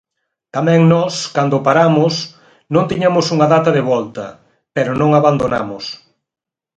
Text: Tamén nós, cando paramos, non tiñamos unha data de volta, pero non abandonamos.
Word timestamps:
Tamén 0.55 0.81
nós, 0.93 1.13
cando 1.35 1.63
paramos, 1.67 2.13
non 2.73 2.87
tiñamos 2.91 3.25
unha 3.35 3.47
data 3.53 3.69
de 3.77 3.83
volta, 3.91 4.25
pero 4.75 4.91
non 4.99 5.09
abandonamos. 5.13 5.85